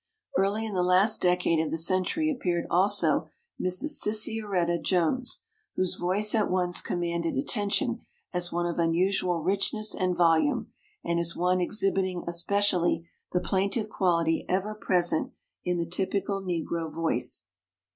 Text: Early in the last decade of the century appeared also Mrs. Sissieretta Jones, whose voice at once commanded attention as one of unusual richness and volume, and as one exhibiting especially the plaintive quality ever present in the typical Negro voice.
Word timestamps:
Early 0.35 0.65
in 0.65 0.73
the 0.73 0.81
last 0.81 1.21
decade 1.21 1.59
of 1.59 1.69
the 1.69 1.77
century 1.77 2.31
appeared 2.31 2.65
also 2.71 3.29
Mrs. 3.61 3.99
Sissieretta 4.03 4.81
Jones, 4.81 5.41
whose 5.75 5.93
voice 5.93 6.33
at 6.33 6.49
once 6.49 6.81
commanded 6.81 7.35
attention 7.35 8.03
as 8.33 8.51
one 8.51 8.65
of 8.65 8.79
unusual 8.79 9.43
richness 9.43 9.93
and 9.93 10.17
volume, 10.17 10.73
and 11.03 11.19
as 11.19 11.35
one 11.35 11.61
exhibiting 11.61 12.23
especially 12.25 13.07
the 13.31 13.39
plaintive 13.39 13.89
quality 13.89 14.43
ever 14.49 14.73
present 14.73 15.33
in 15.63 15.77
the 15.77 15.85
typical 15.85 16.41
Negro 16.41 16.91
voice. 16.91 17.43